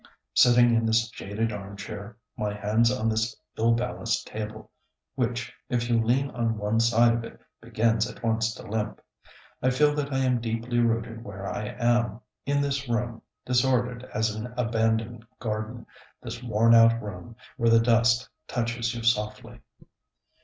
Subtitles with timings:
[0.33, 4.71] Sitting in this jaded armchair, my hands on this ill balanced table,
[5.13, 8.99] which, if you lean on one side of it, begins at once to limp,
[9.61, 14.03] I feel that I am deeply rooted where I am, in this old room, disordered
[14.11, 15.85] as an abandoned garden,
[16.19, 19.59] this worn out room, where the dust touches you softly.